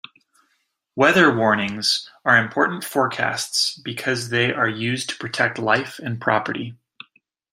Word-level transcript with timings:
Weather 0.95 1.31
warnings 1.31 2.09
are 2.25 2.35
important 2.35 2.83
forecasts 2.83 3.77
because 3.79 4.29
they 4.29 4.51
are 4.51 4.67
used 4.67 5.11
to 5.11 5.17
protect 5.17 5.59
life 5.59 5.99
and 5.99 6.19
property. 6.19 6.75